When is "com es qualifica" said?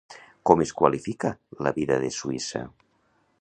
0.49-1.31